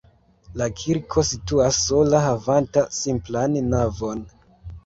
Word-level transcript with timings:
La 0.61 0.67
kirko 0.79 1.25
situas 1.31 1.77
sola 1.89 2.23
havanta 2.25 2.87
simplan 3.01 3.63
navon. 3.75 4.27